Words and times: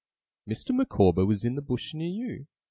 'Mr. 0.49 0.73
Micawber 0.75 1.27
was 1.27 1.45
in 1.45 1.53
the 1.53 1.61
Bush 1.61 1.93
near 1.93 2.09
you? 2.09 2.47